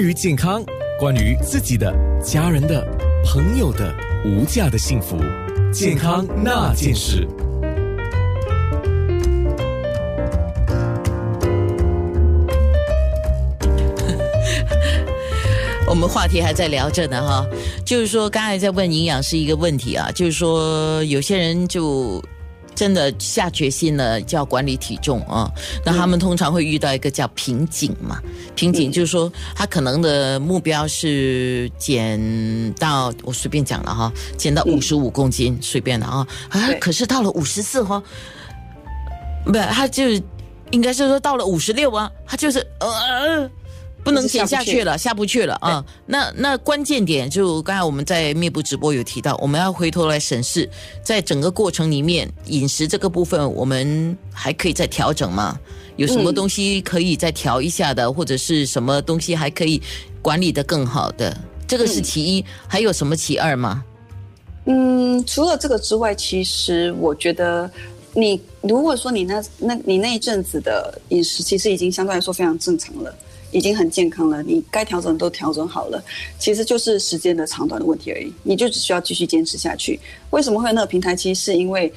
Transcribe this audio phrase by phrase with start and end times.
[0.00, 0.64] 于健康，
[0.98, 2.82] 关于自己的、家人的、
[3.24, 5.18] 朋友的无价的幸福，
[5.72, 7.28] 健康那件事。
[15.86, 17.46] 我们话题还在聊着呢，哈，
[17.84, 22.22] 就是说刚才在问营养师一个问题啊，就是说有些人就
[22.80, 25.52] 真的下决心了，就要管理体重啊，
[25.84, 28.18] 那他们通常会遇到一个叫瓶颈嘛，
[28.54, 32.18] 瓶颈就是说他可能的目标是减
[32.78, 38.02] 到我随便讲了哈，减到五十五公斤，随便了啊，啊，可是到了五十四哈，
[39.44, 40.04] 不，他就
[40.70, 43.50] 应该是说到了五十六啊，他就是呃。
[44.02, 45.84] 不能减下去了，下不去了啊！
[46.06, 50.68] 那那关键点就刚才我们在面部直播有提到，我们要回头来审视，
[51.02, 55.58] 在整个过程里面，饮食这个部分我们还可以再调整吗？
[55.96, 59.82] 有什么东西可以再调一下的，或者是什么东西还可以
[60.22, 61.36] 管理的更好的？
[61.68, 63.84] 这个是其一，还有什么其二吗？
[64.64, 67.70] 嗯，除了这个之外，其实我觉得，
[68.14, 73.14] 你如果说你那那你那一阵子的饮食，其实已经相对来说非常正常了。
[73.52, 76.02] 已经很健康了，你该调整都调整好了，
[76.38, 78.32] 其实就是时间的长短的问题而已。
[78.42, 79.98] 你就只需要继续坚持下去。
[80.30, 81.34] 为什么会有那个平台期？
[81.34, 81.92] 是因为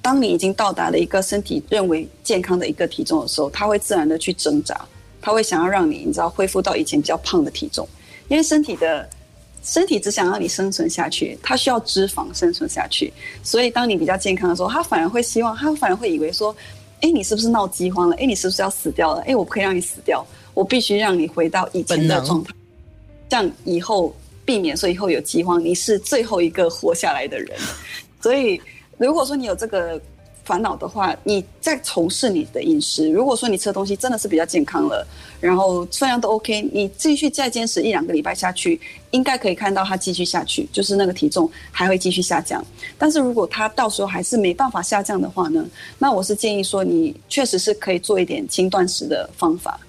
[0.00, 4.78] 当你已经到达了一个身体认为健康的一个体重的时候，它会自然的去挣扎，
[5.20, 7.88] 它会想要让你，你知道恢复到以前比较胖的体重，
[8.28, 9.08] 因为身体的
[9.62, 13.12] 身体只想让你生存下去，它需要脂肪生存下去。
[13.44, 16.54] 所以当你比较健康的时候，它反而会希望，它反而会以为说，
[17.00, 18.16] 哎，你是不是闹饥荒了？
[18.16, 19.22] 哎，你是不是要死掉了？
[19.22, 20.26] 哎，我不可以让你死掉。
[20.54, 22.52] 我必须让你回到以前的状态，
[23.28, 24.14] 这样以后
[24.44, 27.58] 避免说以后有饥荒，你是最后一个活下来的人。
[28.20, 28.60] 所以，
[28.98, 30.00] 如果说你有这个
[30.44, 33.08] 烦恼的话，你在从事你的饮食。
[33.10, 35.06] 如果说你吃的东西真的是比较健康了，
[35.40, 38.80] 然后分量都 OK，你继续再坚持一两个礼拜下去，
[39.12, 42.64] 应该可以看到它继续下去，就是那个体重还会继续下降。
[42.98, 45.64] 但是如果它到时候还是没办法下降的话呢，
[45.98, 49.80] 那我是建议说，你确实是可以做一点轻断食的方法。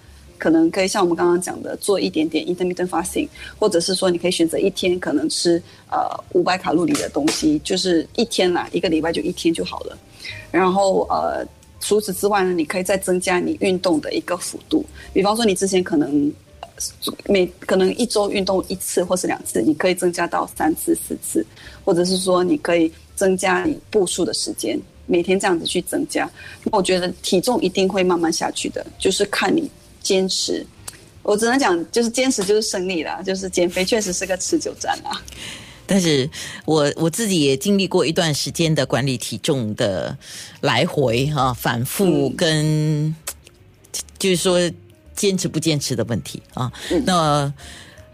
[0.44, 5.56] 可能可以像我们刚刚讲的，做一点点 intermittent fasting，或者是说你可以选择一天可能吃
[5.90, 6.00] 呃
[6.34, 9.98] 五百卡路里的东西，就是一天啦，一个礼拜就一天就好了。
[10.52, 11.48] 然后呃，
[11.80, 16.30] 除此之外呢，你可以再增加你运动的一个幅度，比方说你之前可能
[17.30, 21.46] 每可能一周运动一次或是两次，你可以增加到三次四次，
[21.86, 26.30] 或者是说你可以增加你步数的时间，每天这样子去增加。
[26.66, 29.72] 那我觉得体重一定会慢慢下去的，就是看你。
[30.04, 30.64] 坚持，
[31.24, 33.24] 我只能讲，就是坚持就是胜利了。
[33.24, 35.16] 就是减肥确实是个持久战啊。
[35.86, 36.30] 但是
[36.66, 40.16] 我我自己也经历过一段时间的管理体重的
[40.62, 43.16] 来回哈，反复跟
[44.20, 44.60] 就是说
[45.16, 46.72] 坚持不坚持的问题啊。
[47.06, 47.54] 那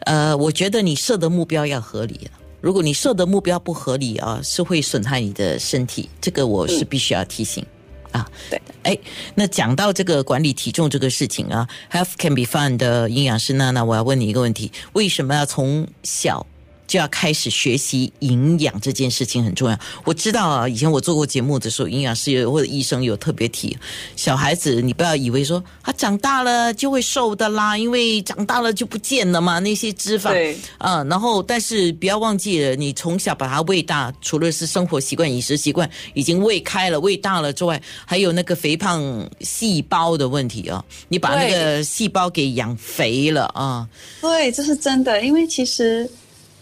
[0.06, 2.30] 呃，我觉得你设的目标要合理。
[2.62, 6.10] 如果你设的目标不合理啊，是会损害你的身体。
[6.20, 7.66] 这个我是必须要提醒。
[8.12, 8.98] 啊，对，哎，
[9.36, 16.46] 那讲到这个管理体重这个事情啊，Health can be fun 的营养师娜娜，我要问你一个问题：为什么要从小？
[16.90, 19.80] 就要开始学习营养这件事情很重要。
[20.04, 23.78] 我知道啊，以前我做过节目的时候，营养师或者医生有特别提，
[24.16, 30.30] 小孩子你不要以为说他长大了就会瘦的啦，因为长大了就不见了嘛那些脂肪。
[30.30, 43.88] 对，嗯，然后但是不要忘记了，你从小把他喂大，除了是生活习惯、饮食习惯已经喂开了、喂大了之外，还有那个肥胖细胞的问题啊，你把那个细胞给养肥了啊。
[44.22, 46.10] 对，这是真的，因为其实。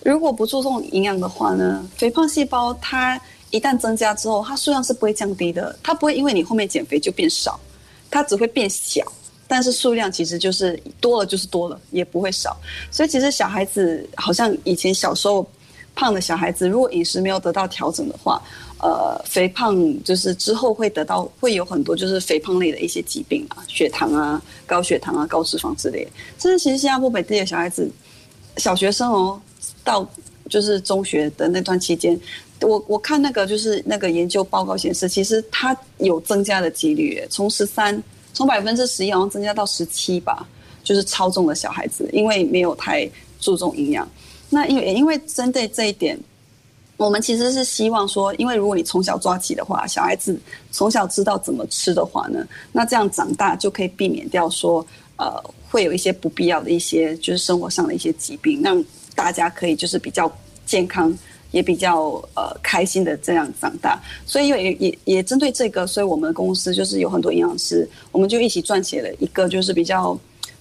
[0.08, 3.20] 如果不注重营养的话呢，肥胖细胞它
[3.52, 7.60] 一旦增加之后，它数量是不会降低的，它不会因为你后面减肥就变少，
[8.10, 9.04] 它只会变小，
[9.50, 12.56] 但是数量其实就是多了就是多了，也不会少。
[12.90, 15.46] 所以其实小孩子好像以前小时候
[15.94, 18.42] 胖的小孩子，如果饮食没有得到调整的话，
[18.80, 19.76] 呃，肥胖
[20.06, 26.08] 就是之后会得到会有很多就是肥胖类的一些疾病啊，血糖啊、高血糖啊、高脂肪之类。
[26.40, 27.92] 甚至其实新加坡本地的小孩子，
[28.58, 29.42] 小学生哦。
[29.84, 30.06] 到
[30.50, 32.20] 就是中学的那段期间，
[32.62, 38.02] 我我看那个就是那个研究报告显示，其实它有增加的几率，从十三
[38.34, 40.46] 从百分之十一好像增加到十七吧，
[40.84, 43.10] 就是超重的小孩子，因为没有太
[43.40, 44.06] 注重营养。
[44.50, 46.20] 那因为因为针对这一点，
[46.98, 50.38] 我们其实是希望说，因为如果你从小抓起的话，小孩子
[50.70, 54.86] 从小知道怎么吃的话呢，那这样长大就可以避免掉说
[55.16, 58.84] 呃会有一些不必要的一些就是生活上的一些疾病，让。
[59.18, 60.32] 大家可以就是比较
[60.64, 61.12] 健康，
[61.50, 70.12] 也比较呃开心的这样长大，所以也也也针对这个，所以我们公司就是有很多营养师，我们就一起撰写了一个就是比较，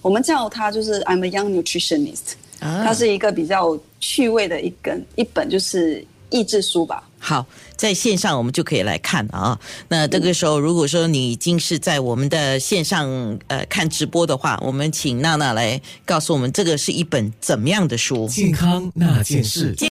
[0.01, 7.07] 我我们叫它就是 I'm a young nutritionist，、啊它是一个比较趣味的一根一本就是益智书吧。
[7.27, 7.45] 好，
[7.75, 9.59] 在线上我们就可以来看啊。
[9.89, 18.29] 那这个时候，如果说你已经是在我们的线上呃看直播的话，我们请娜娜来告诉我们，这个是一本怎么样的书？
[18.29, 19.73] 健康那件事。